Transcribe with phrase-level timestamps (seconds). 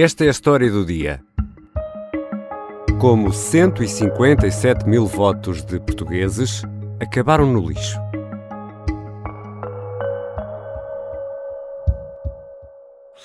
[0.00, 1.20] Esta é a história do dia.
[3.00, 6.62] Como 157 mil votos de portugueses
[7.00, 7.98] acabaram no lixo.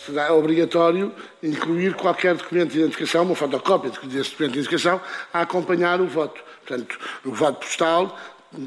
[0.03, 4.99] será obrigatório incluir qualquer documento de identificação, uma fotocópia desse documento de identificação,
[5.31, 6.41] a acompanhar o voto.
[6.65, 8.17] Portanto, o voto postal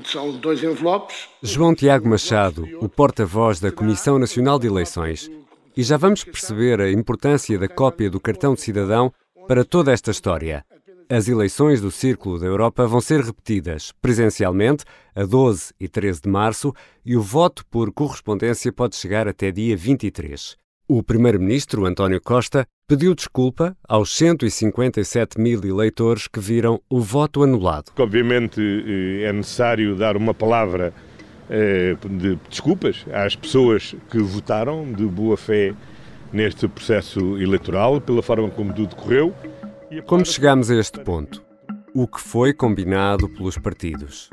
[0.04, 1.28] são dois envelopes.
[1.42, 5.28] João Tiago Machado, o porta-voz da Comissão Nacional de Eleições.
[5.76, 9.12] E já vamos perceber a importância da cópia do cartão de cidadão
[9.46, 10.64] para toda esta história.
[11.06, 14.84] As eleições do Círculo da Europa vão ser repetidas presencialmente
[15.14, 16.72] a 12 e 13 de março
[17.04, 20.56] e o voto por correspondência pode chegar até dia 23.
[20.88, 27.92] O primeiro-ministro, António Costa, pediu desculpa aos 157 mil eleitores que viram o voto anulado.
[27.98, 30.94] Obviamente eh, é necessário dar uma palavra
[31.48, 35.74] de desculpas às pessoas que votaram de boa fé
[36.32, 39.34] neste processo eleitoral, pela forma como tudo decorreu.
[40.06, 41.42] Como chegamos a este ponto?
[41.94, 44.28] O que foi combinado pelos partidos?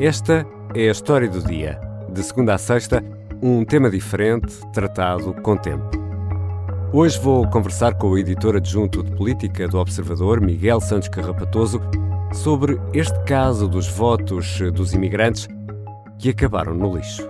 [0.00, 1.80] Esta é a história do dia.
[2.10, 3.02] De segunda a sexta,
[3.40, 5.90] um tema diferente, tratado com tempo.
[6.92, 11.80] Hoje vou conversar com o editor adjunto de política do Observador, Miguel Santos Carrapatoso,
[12.34, 15.48] sobre este caso dos votos dos imigrantes
[16.18, 17.28] que acabaram no lixo.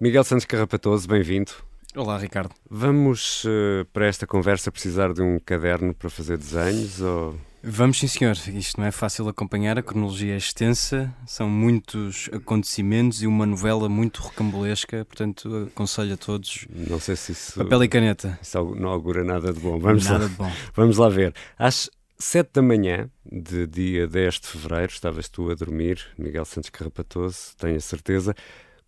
[0.00, 1.52] Miguel Santos Carrapatoso, bem-vindo.
[1.96, 2.54] Olá, Ricardo.
[2.68, 8.06] Vamos uh, para esta conversa precisar de um caderno para fazer desenhos ou Vamos sim,
[8.06, 8.36] senhor.
[8.48, 13.88] Isto não é fácil acompanhar, a cronologia é extensa, são muitos acontecimentos e uma novela
[13.88, 16.66] muito rocambolesca, portanto aconselho a todos.
[16.68, 17.58] Não sei se isso.
[17.58, 18.38] Papel e caneta.
[18.42, 19.78] Isso não augura nada de bom.
[19.78, 20.52] Vamos nada lá, de bom.
[20.74, 21.34] Vamos lá ver.
[21.58, 26.68] Às sete da manhã de dia 10 de fevereiro, estavas tu a dormir, Miguel Santos
[26.68, 28.34] Carrapatoso, tenho a certeza.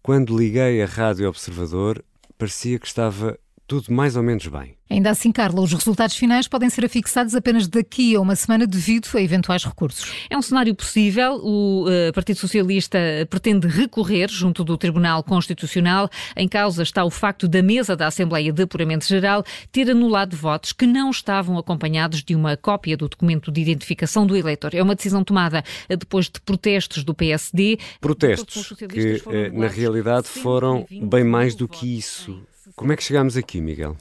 [0.02, 2.04] Quando liguei a Rádio Observador,
[2.36, 4.77] parecia que estava tudo mais ou menos bem.
[4.88, 9.09] Ainda assim, Carla, os resultados finais podem ser afixados apenas daqui a uma semana devido
[9.15, 10.12] a eventuais recursos.
[10.31, 11.41] É um cenário possível.
[11.43, 16.09] O uh, Partido Socialista pretende recorrer junto do Tribunal Constitucional.
[16.37, 20.72] Em causa está o facto da mesa da Assembleia de Apuramento Geral ter anulado votos
[20.72, 24.72] que não estavam acompanhados de uma cópia do documento de identificação do eleitor.
[24.72, 27.81] É uma decisão tomada uh, depois de protestos do PSD.
[28.00, 32.41] Protestos que, uh, na realidade, foram bem mais do que isso
[32.75, 33.97] como é que chegamos aqui, Miguel?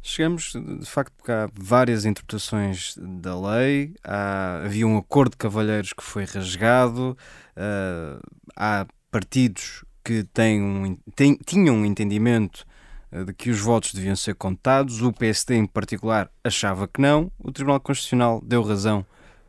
[0.00, 5.92] Chegamos, de facto, porque há várias interpretações da lei, há, havia um acordo de cavalheiros
[5.92, 7.16] que foi rasgado,
[7.56, 8.20] uh,
[8.56, 12.64] há partidos que têm um, têm, tinham um entendimento
[13.12, 17.30] uh, de que os votos deviam ser contados, o PSD em particular achava que não,
[17.38, 19.04] o Tribunal Constitucional deu razão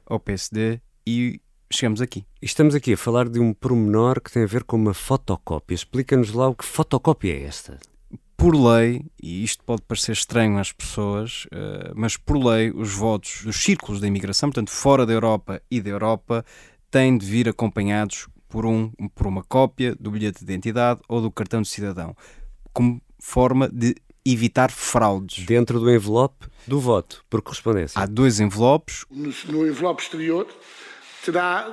[0.06, 1.40] ao PSD e
[1.72, 2.26] chegamos aqui.
[2.42, 5.76] E estamos aqui a falar de um pormenor que tem a ver com uma fotocópia.
[5.76, 7.80] Explica-nos lá o que fotocópia é esta
[8.40, 13.42] por lei, e isto pode parecer estranho às pessoas, uh, mas por lei, os votos
[13.44, 16.46] dos círculos da imigração, portanto, fora da Europa e da Europa,
[16.90, 21.30] têm de vir acompanhados por, um, por uma cópia do bilhete de identidade ou do
[21.30, 22.16] cartão de cidadão,
[22.72, 23.94] como forma de
[24.26, 25.46] evitar fraudes.
[25.46, 28.02] Dentro do envelope do voto, por correspondência.
[28.02, 29.04] Há dois envelopes.
[29.12, 30.48] No, no envelope exterior
[31.26, 31.68] terá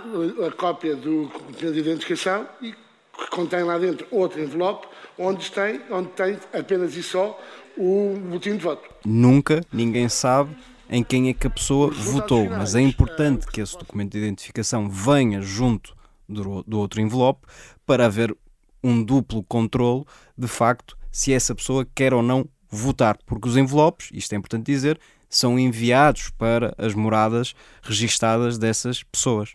[0.45, 2.75] a cópia do documento de identificação e
[3.17, 4.87] que contém lá dentro outro envelope
[5.19, 7.39] onde tem, onde tem apenas e só
[7.77, 8.89] o boletim de voto.
[9.05, 10.57] Nunca ninguém sabe
[10.89, 14.89] em quem é que a pessoa votou, mas é importante que esse documento de identificação
[14.89, 15.97] venha junto
[16.29, 17.47] do, do outro envelope
[17.85, 18.37] para haver
[18.83, 20.05] um duplo controle
[20.37, 24.67] de facto se essa pessoa quer ou não votar, porque os envelopes, isto é importante
[24.67, 29.55] dizer, são enviados para as moradas registadas dessas pessoas.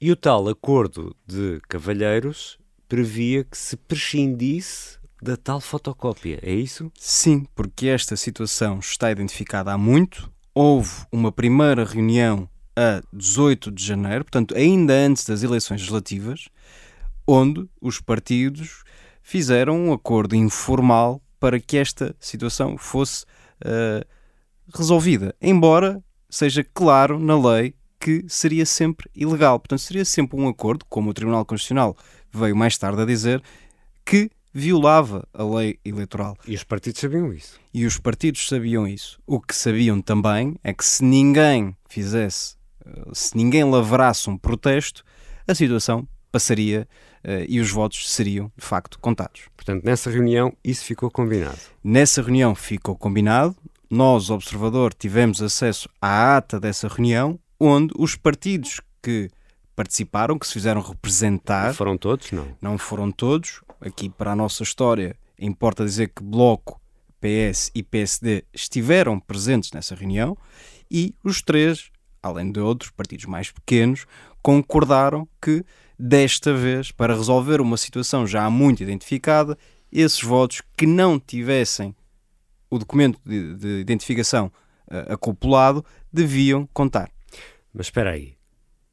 [0.00, 6.90] E o tal acordo de cavalheiros previa que se prescindisse da tal fotocópia, é isso?
[6.98, 10.30] Sim, porque esta situação está identificada há muito.
[10.54, 16.48] Houve uma primeira reunião a 18 de janeiro, portanto, ainda antes das eleições legislativas,
[17.26, 18.84] onde os partidos
[19.22, 23.24] fizeram um acordo informal para que esta situação fosse
[23.64, 24.06] uh,
[24.74, 29.58] resolvida, embora seja claro na lei que seria sempre ilegal.
[29.58, 31.96] Portanto, seria sempre um acordo, como o Tribunal Constitucional
[32.38, 33.42] veio mais tarde a dizer,
[34.04, 36.36] que violava a lei eleitoral.
[36.46, 37.60] E os partidos sabiam isso.
[37.74, 39.20] E os partidos sabiam isso.
[39.26, 45.04] O que sabiam também é que se ninguém fizesse, eh, se ninguém lavrasse um protesto,
[45.46, 46.88] a situação passaria
[47.24, 49.42] uh, e os votos seriam, de facto, contados.
[49.56, 51.58] Portanto, nessa reunião isso ficou combinado.
[51.82, 53.56] Nessa reunião ficou combinado.
[53.88, 59.30] Nós, observador, tivemos acesso à ata dessa reunião, onde os partidos que
[59.76, 61.66] participaram, que se fizeram representar.
[61.68, 62.48] Não foram todos, não?
[62.60, 63.60] Não foram todos.
[63.80, 66.80] aqui para a nossa história, importa dizer que Bloco,
[67.20, 70.36] PS e PSD estiveram presentes nessa reunião
[70.90, 71.90] e os três,
[72.22, 74.06] além de outros partidos mais pequenos,
[74.42, 75.64] concordaram que
[75.98, 79.56] desta vez, para resolver uma situação já muito identificada,
[79.90, 81.94] esses votos que não tivessem
[82.70, 84.46] o documento de, de identificação
[84.88, 87.10] uh, acoplado deviam contar.
[87.72, 88.36] Mas espera aí,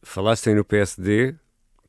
[0.03, 1.35] falaste aí no PSD,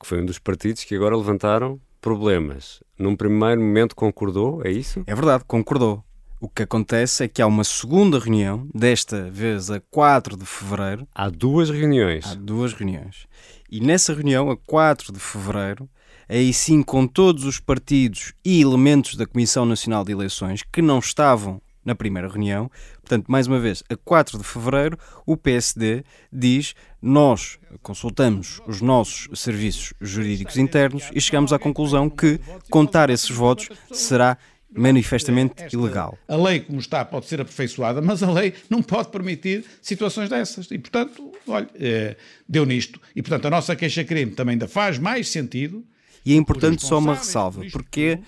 [0.01, 2.83] que foi um dos partidos que agora levantaram problemas.
[2.99, 5.03] Num primeiro momento concordou, é isso?
[5.07, 6.05] É verdade, concordou.
[6.41, 11.09] O que acontece é que há uma segunda reunião, desta vez a 4 de fevereiro.
[11.15, 12.27] Há duas reuniões.
[12.27, 13.27] Há duas reuniões.
[13.71, 15.89] E nessa reunião, a 4 de fevereiro,
[16.29, 20.99] aí sim com todos os partidos e elementos da Comissão Nacional de Eleições que não
[20.99, 22.71] estavam na primeira reunião.
[23.01, 29.29] Portanto, mais uma vez, a 4 de fevereiro, o PSD diz: nós consultamos os nossos
[29.39, 32.41] serviços jurídicos internos e chegamos à conclusão que
[32.71, 34.39] contar esses votos será
[34.77, 36.19] manifestamente ilegal.
[36.27, 40.69] A lei, como está, pode ser aperfeiçoada, mas a lei não pode permitir situações dessas.
[40.71, 42.17] E, portanto, olha, eh,
[42.49, 43.01] deu nisto.
[43.15, 45.85] E, portanto, a nossa queixa-crime também ainda faz mais sentido
[46.25, 48.19] e é importante só uma ressalva, porque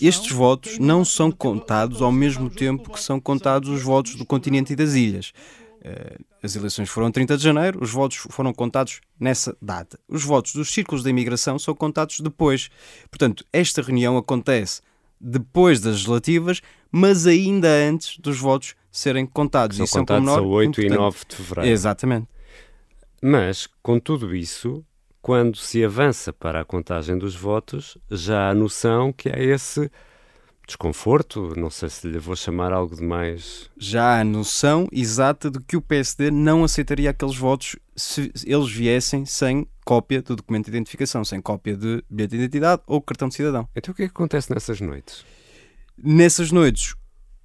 [0.00, 4.72] estes votos não são contados ao mesmo tempo que são contados os votos do continente
[4.72, 5.32] e das ilhas.
[5.82, 9.98] Eh, as eleições foram 30 de janeiro, os votos foram contados nessa data.
[10.06, 12.68] Os votos dos círculos da imigração são contados depois.
[13.10, 14.82] Portanto, esta reunião acontece
[15.18, 16.60] depois das legislativas,
[16.92, 19.76] mas ainda antes dos votos serem contados.
[19.76, 20.92] São Isso contados é um a 8 importante.
[20.92, 21.70] e 9 de fevereiro.
[21.70, 22.26] Exatamente.
[23.22, 24.84] Mas, com tudo isso,
[25.22, 29.90] quando se avança para a contagem dos votos, já há noção que há esse
[30.66, 33.68] desconforto, não sei se lhe vou chamar algo de mais.
[33.76, 39.26] Já há noção exata de que o PSD não aceitaria aqueles votos se eles viessem
[39.26, 43.34] sem cópia do documento de identificação, sem cópia de bilhete de identidade ou cartão de
[43.34, 43.68] cidadão.
[43.74, 45.24] Então o que é que acontece nessas noites?
[45.98, 46.94] Nessas noites,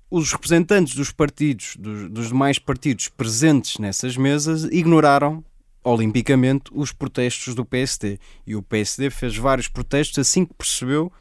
[0.09, 5.43] os representantes dos partidos, dos, dos demais partidos presentes nessas mesas, ignoraram
[5.85, 8.19] olimpicamente os protestos do PSD.
[8.45, 11.11] E o PSD fez vários protestos assim que percebeu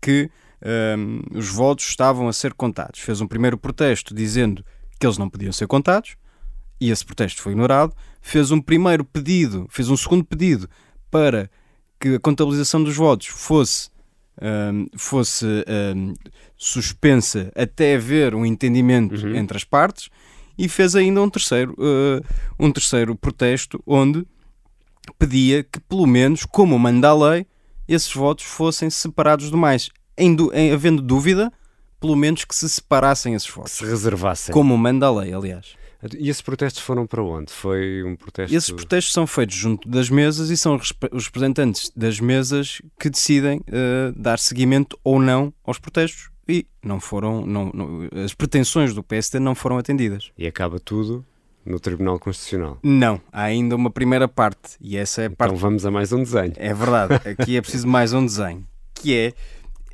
[0.00, 0.30] que
[0.98, 3.00] um, os votos estavam a ser contados.
[3.00, 4.64] Fez um primeiro protesto dizendo
[4.98, 6.16] que eles não podiam ser contados
[6.80, 7.94] e esse protesto foi ignorado.
[8.20, 10.68] Fez um primeiro pedido, fez um segundo pedido
[11.10, 11.48] para
[12.00, 13.88] que a contabilização dos votos fosse
[14.40, 16.14] um, fosse um,
[16.56, 19.34] suspensa até haver um entendimento uhum.
[19.34, 20.10] entre as partes
[20.58, 22.24] e fez ainda um terceiro, uh,
[22.58, 24.26] um terceiro protesto onde
[25.18, 27.46] pedia que, pelo menos, como manda a lei,
[27.86, 29.88] esses votos fossem separados demais.
[30.16, 31.52] Em, em, havendo dúvida,
[32.00, 33.72] pelo menos que se separassem esses votos.
[33.72, 34.52] Que se reservassem.
[34.52, 35.76] Como manda a lei, aliás.
[36.16, 37.52] E esses protestos foram para onde?
[37.52, 38.54] Foi um protesto...
[38.54, 40.78] Esses protestos são feitos junto das mesas e são
[41.12, 46.98] os representantes das mesas que decidem uh, dar seguimento ou não aos protestos e não
[46.98, 50.30] foram, não, não, as pretensões do PSD não foram atendidas.
[50.38, 51.24] E acaba tudo
[51.64, 52.78] no Tribunal Constitucional.
[52.82, 55.50] Não, há ainda uma primeira parte e essa é a então parte.
[55.50, 56.54] Então vamos a mais um desenho.
[56.56, 59.32] É verdade, aqui é preciso mais um desenho, que é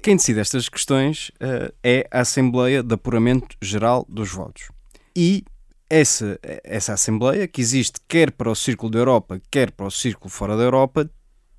[0.00, 4.68] quem decide estas questões uh, é a Assembleia de Apuramento Geral dos Votos.
[5.16, 5.44] E
[5.88, 10.30] essa, essa Assembleia, que existe quer para o Círculo da Europa, quer para o Círculo
[10.30, 11.08] fora da Europa,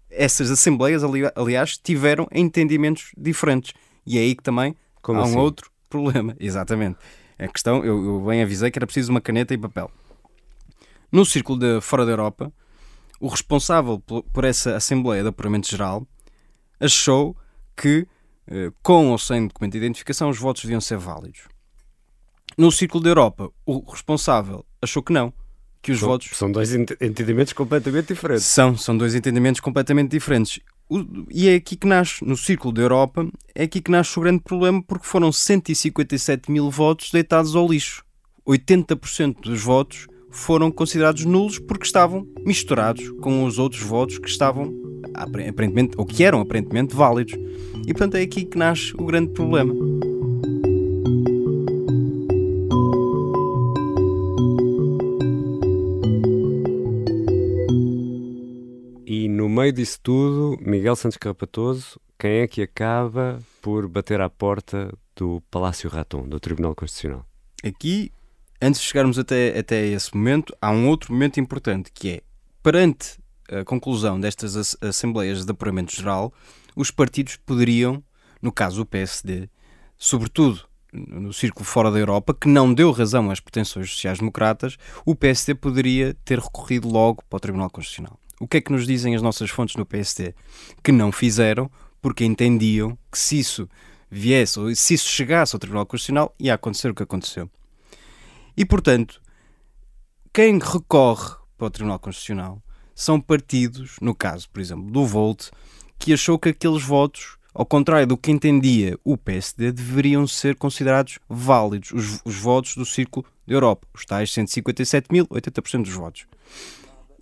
[0.10, 3.74] essas Assembleias, ali, aliás, tiveram entendimentos diferentes.
[4.06, 4.76] E é aí que também
[5.06, 5.36] como há assim?
[5.36, 6.36] um outro problema.
[6.40, 6.98] Exatamente.
[7.38, 9.92] A questão, eu, eu bem avisei que era preciso uma caneta e papel.
[11.12, 12.52] No círculo de fora da Europa,
[13.20, 16.08] o responsável por essa Assembleia de Apuramento Geral
[16.80, 17.38] achou
[17.76, 18.08] que,
[18.48, 21.42] eh, com ou sem documento de identificação, os votos deviam ser válidos.
[22.58, 25.32] No círculo da Europa, o responsável achou que não,
[25.82, 26.30] que os são, votos.
[26.34, 28.46] São dois entendimentos completamente diferentes.
[28.46, 30.60] São, são dois entendimentos completamente diferentes
[31.32, 34.44] e é aqui que nasce, no Círculo da Europa, é aqui que nasce o grande
[34.44, 38.04] problema porque foram 157 mil votos deitados ao lixo.
[38.48, 44.72] 80% dos votos foram considerados nulos porque estavam misturados com os outros votos que estavam
[45.14, 47.34] aparentemente, ou que eram aparentemente válidos.
[47.88, 49.74] E portanto é aqui que nasce o grande problema.
[59.50, 65.42] Meio disso tudo, Miguel Santos Carrapatoso, quem é que acaba por bater à porta do
[65.52, 67.26] Palácio Raton, do Tribunal Constitucional?
[67.64, 68.12] Aqui,
[68.62, 72.22] antes de chegarmos até, até esse momento, há um outro momento importante que é,
[72.64, 73.18] perante
[73.50, 76.34] a conclusão destas Assembleias de Apuramento Geral,
[76.76, 78.04] os partidos poderiam,
[78.42, 79.50] no caso o PSD,
[79.98, 85.54] sobretudo no círculo fora da Europa, que não deu razão às pretensões sociais-democratas, o PSD
[85.54, 88.18] poderia ter recorrido logo para o Tribunal Constitucional.
[88.40, 90.34] O que é que nos dizem as nossas fontes no PSD?
[90.84, 91.70] Que não fizeram
[92.02, 93.70] porque entendiam que se isso
[94.10, 97.50] viesse, ou se isso chegasse ao Tribunal Constitucional, ia acontecer o que aconteceu.
[98.56, 99.22] E, portanto,
[100.32, 102.62] quem recorre para o Tribunal Constitucional
[102.94, 105.50] são partidos, no caso, por exemplo, do Volt,
[105.98, 111.20] que achou que aqueles votos, ao contrário do que entendia o PSD, deveriam ser considerados
[111.28, 116.26] válidos, os, os votos do Círculo da Europa, os tais 157 mil, 80% dos votos.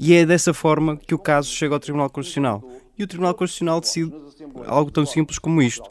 [0.06, 2.62] E é dessa forma que o caso chega ao Tribunal Constitucional.
[2.98, 4.14] E o Tribunal Constitucional decide
[4.68, 5.90] algo tão simples como isto.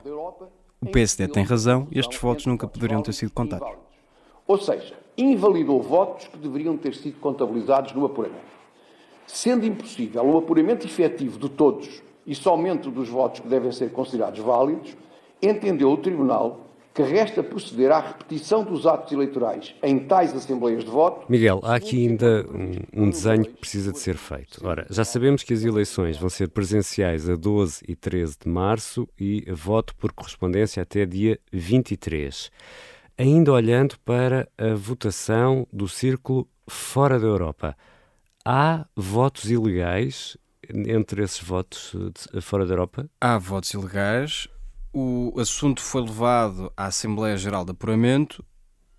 [0.83, 3.67] O PSD tem razão estes votos nunca poderiam ter sido contados.
[4.47, 8.53] Ou seja, invalidou votos que deveriam ter sido contabilizados no apuramento.
[9.27, 14.41] Sendo impossível o apuramento efetivo de todos e somente dos votos que devem ser considerados
[14.41, 14.95] válidos,
[15.41, 16.61] entendeu o Tribunal
[16.95, 21.25] que resta proceder à repetição dos atos eleitorais em tais assembleias de voto.
[21.29, 24.67] Miguel, há aqui ainda um, um, desenho que precisa de ser feito.
[24.67, 29.09] Ora, já sabemos que as eleições vão ser presenciais a 12 e 13 de março
[29.19, 32.51] e voto por correspondência até dia 23.
[33.17, 37.77] Ainda olhando para a votação do círculo fora da Europa,
[38.45, 40.37] há votos ilegais
[40.69, 41.95] entre esses votos
[42.41, 43.09] fora da Europa?
[43.21, 44.49] Há votos ilegais
[44.93, 48.45] o assunto foi levado à Assembleia Geral de Apuramento.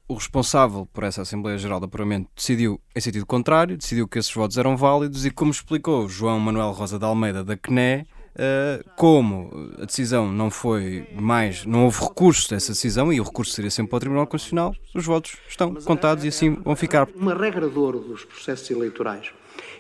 [0.08, 4.34] O responsável por essa Assembleia Geral de Apuramento decidiu em sentido contrário, decidiu que esses
[4.34, 9.52] votos eram válidos e, como explicou João Manuel Rosa de Almeida da CNE, Uh, como
[9.80, 13.92] a decisão não foi mais, não houve recurso dessa decisão e o recurso seria sempre
[13.92, 17.08] para o Tribunal Constitucional, os votos estão contados e assim vão ficar.
[17.16, 19.32] Uma regra de ouro dos processos eleitorais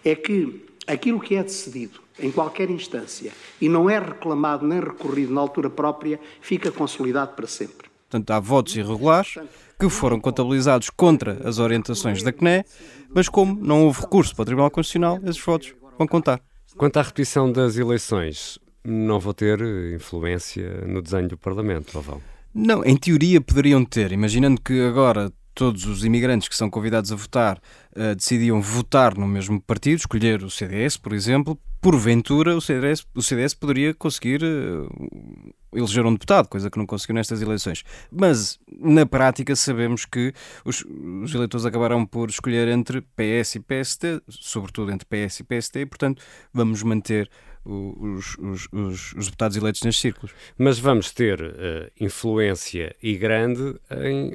[0.05, 5.33] é que aquilo que é decidido em qualquer instância e não é reclamado nem recorrido
[5.33, 7.89] na altura própria, fica consolidado para sempre.
[8.09, 9.35] Portanto, há votos irregulares
[9.79, 12.63] que foram contabilizados contra as orientações da CNE,
[13.09, 16.39] mas como não houve recurso para o Tribunal Constitucional, esses votos vão contar.
[16.77, 19.59] Quanto à repetição das eleições, não vão ter
[19.95, 22.21] influência no desenho do Parlamento, ou vão?
[22.53, 27.15] Não, em teoria poderiam ter, imaginando que agora todos os imigrantes que são convidados a
[27.15, 27.57] votar
[27.95, 33.21] uh, decidiam votar no mesmo partido, escolher o CDS, por exemplo, porventura o CDS, o
[33.21, 37.83] CDS poderia conseguir uh, eleger um deputado, coisa que não conseguiu nestas eleições.
[38.11, 40.33] Mas, na prática, sabemos que
[40.63, 40.85] os,
[41.23, 45.85] os eleitores acabaram por escolher entre PS e PST, sobretudo entre PS e PST, e,
[45.85, 47.29] portanto, vamos manter
[47.65, 50.33] os, os, os, os, deputados eleitos nestes círculos.
[50.57, 54.33] Mas vamos ter uh, influência e grande em uh,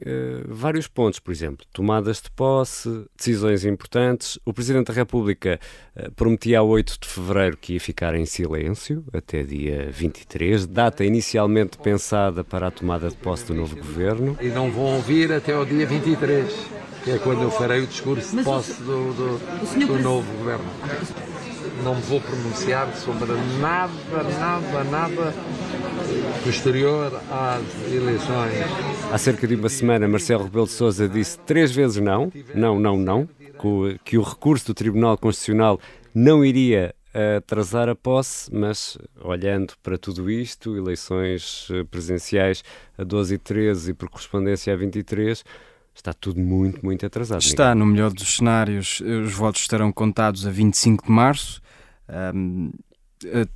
[0.48, 4.38] vários pontos, por exemplo, tomadas de posse, decisões importantes.
[4.44, 5.60] O Presidente da República
[5.96, 11.04] uh, prometia a 8 de fevereiro que ia ficar em silêncio até dia 23, data
[11.04, 14.38] inicialmente pensada para a tomada de posse do novo governo.
[14.40, 16.52] E não vão ouvir até o dia 23,
[17.04, 21.47] que é quando eu farei o discurso de posse do, do, do novo governo
[21.82, 23.92] não me vou pronunciar sobre nada,
[24.38, 25.34] nada, nada
[26.44, 28.54] posterior às eleições.
[29.12, 32.96] Há cerca de uma semana, Marcelo Rebelo de Sousa disse três vezes não, não, não,
[32.96, 33.28] não,
[34.04, 35.80] que o recurso do Tribunal Constitucional
[36.14, 36.94] não iria
[37.38, 42.62] atrasar a posse, mas olhando para tudo isto, eleições eh, presenciais
[42.96, 45.42] a 12 e 13 e por correspondência a 23,
[45.98, 47.40] Está tudo muito, muito atrasado.
[47.40, 51.60] Está, no melhor dos cenários, os votos estarão contados a 25 de março.
[52.08, 52.70] Um,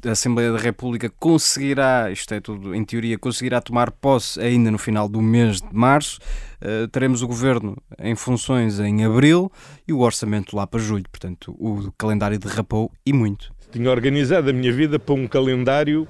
[0.05, 4.79] a Assembleia da República conseguirá, isto é tudo em teoria, conseguirá tomar posse ainda no
[4.79, 6.19] final do mês de março.
[6.61, 9.51] Uh, teremos o governo em funções em abril
[9.87, 11.05] e o orçamento lá para julho.
[11.11, 13.53] Portanto, o calendário derrapou e muito.
[13.71, 16.07] Tinha organizado a minha vida para um calendário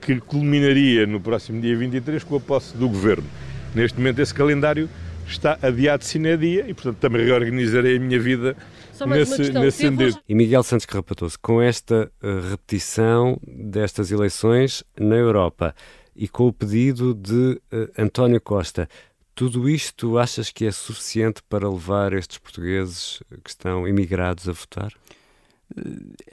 [0.00, 3.26] que culminaria no próximo dia 23 com a posse do governo.
[3.74, 4.88] Neste momento, esse calendário
[5.26, 8.56] está adiado sine dia e, portanto, também reorganizarei a minha vida
[9.04, 10.18] nesse, nesse sentido.
[10.28, 15.74] E Miguel Santos Carrapatoso, com esta uh, repetição destas eleições na Europa
[16.14, 18.88] e com o pedido de uh, António Costa,
[19.34, 24.92] tudo isto achas que é suficiente para levar estes portugueses que estão imigrados a votar?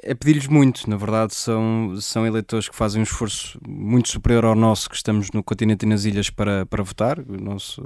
[0.04, 4.56] É pedir-lhes muito, na verdade são, são eleitores que fazem um esforço muito superior ao
[4.56, 7.82] nosso que estamos no continente e nas ilhas para, para votar, o nosso,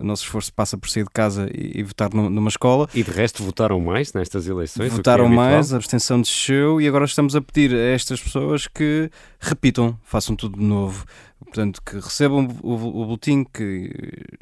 [0.00, 2.88] o nosso esforço passa por sair de casa e, e votar numa escola.
[2.94, 4.90] E de resto votaram mais nestas eleições?
[4.90, 9.10] Votaram é mais, a abstenção desceu e agora estamos a pedir a estas pessoas que
[9.38, 11.04] repitam, façam tudo de novo.
[11.48, 13.90] Portanto, que recebam o, o boletim, que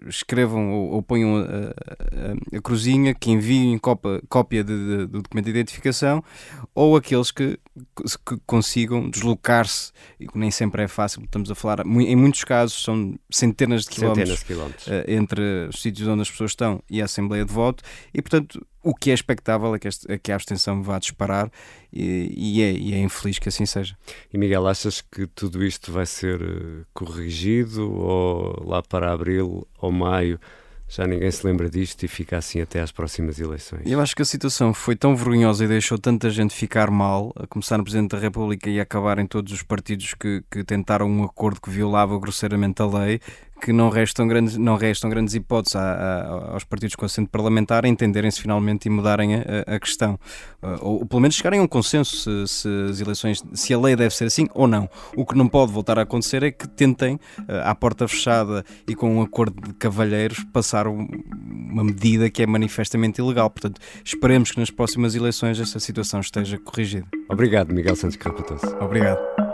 [0.06, 5.22] escrevam ou, ou ponham a, a, a, cruzinha, que enviem cópia, cópia de, de, do
[5.22, 6.22] documento de identificação,
[6.74, 7.58] ou aqueles que,
[8.26, 12.82] que consigam deslocar-se, e que nem sempre é fácil, estamos a falar, em muitos casos
[12.82, 14.88] são centenas de quilómetros, centenas de quilómetros.
[14.88, 18.66] Eh, entre os sítios onde as pessoas estão e a Assembleia de Voto, e portanto
[18.86, 21.50] o que é expectável é que, este, é que a abstenção vá disparar
[21.92, 23.96] e, e, é, e, é, infeliz que assim seja.
[24.32, 29.90] E Miguel, achas que tudo isto vai ser eh, corrigido ou lá para abril ou
[29.90, 30.38] maio?
[30.88, 33.82] já ninguém se lembra disto e fica assim até às próximas eleições.
[33.84, 37.46] Eu acho que a situação foi tão vergonhosa e deixou tanta gente ficar mal, a
[37.46, 41.10] começar no Presidente da República e a acabar em todos os partidos que, que tentaram
[41.10, 43.20] um acordo que violava grosseiramente a lei,
[43.60, 47.84] que não restam grandes, não restam grandes hipóteses a, a, aos partidos com assento parlamentar
[47.84, 50.18] a entenderem-se finalmente e mudarem a, a questão.
[50.62, 53.78] Uh, ou, ou, pelo menos chegarem a um consenso se, se, as eleições, se a
[53.78, 54.88] lei deve ser assim ou não.
[55.16, 57.20] O que não pode voltar a acontecer é que tentem, uh,
[57.64, 61.06] à porta fechada e com um acordo de cavalheiros, passar um,
[61.70, 63.50] uma medida que é manifestamente ilegal.
[63.50, 67.06] Portanto, esperemos que nas próximas eleições essa situação esteja corrigida.
[67.28, 68.76] Obrigado, Miguel Santos Carapatoso.
[68.80, 69.45] Obrigado.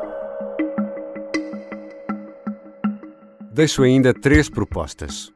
[3.53, 5.33] Deixo ainda três propostas.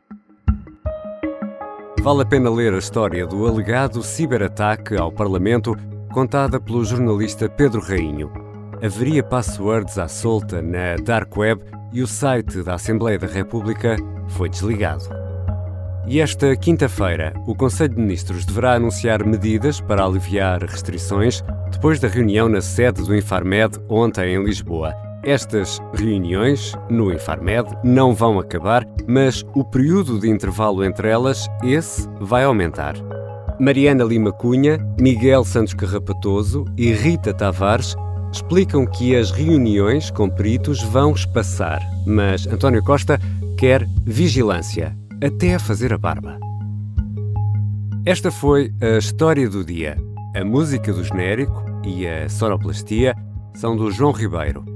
[2.01, 5.77] Vale a pena ler a história do alegado ciberataque ao Parlamento
[6.13, 8.33] contada pelo jornalista Pedro Rainho.
[8.83, 13.97] Haveria passwords à solta na Dark Web e o site da Assembleia da República
[14.29, 15.05] foi desligado.
[16.07, 21.43] E esta quinta-feira, o Conselho de Ministros deverá anunciar medidas para aliviar restrições
[21.73, 25.06] depois da reunião na sede do Infarmed ontem em Lisboa.
[25.27, 32.09] Estas reuniões no Infarmed não vão acabar, mas o período de intervalo entre elas, esse,
[32.21, 32.95] vai aumentar.
[33.59, 37.97] Mariana Lima Cunha, Miguel Santos Carrapatoso e Rita Tavares
[38.33, 43.19] explicam que as reuniões com peritos vão espaçar, mas António Costa
[43.59, 46.39] quer vigilância, até a fazer a barba.
[48.05, 49.97] Esta foi a história do dia.
[50.37, 53.13] A música do genérico e a sonoplastia
[53.57, 54.76] são do João Ribeiro.